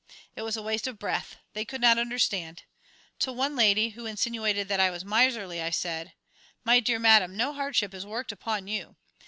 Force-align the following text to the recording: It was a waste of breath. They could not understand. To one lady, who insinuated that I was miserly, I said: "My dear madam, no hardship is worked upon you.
It 0.35 0.41
was 0.41 0.57
a 0.57 0.63
waste 0.63 0.87
of 0.87 0.97
breath. 0.97 1.35
They 1.53 1.63
could 1.63 1.79
not 1.79 1.99
understand. 1.99 2.63
To 3.19 3.31
one 3.31 3.55
lady, 3.55 3.89
who 3.89 4.07
insinuated 4.07 4.67
that 4.67 4.79
I 4.79 4.89
was 4.89 5.05
miserly, 5.05 5.61
I 5.61 5.69
said: 5.69 6.13
"My 6.63 6.79
dear 6.79 6.97
madam, 6.97 7.37
no 7.37 7.53
hardship 7.53 7.93
is 7.93 8.03
worked 8.03 8.31
upon 8.31 8.65
you. 8.65 8.95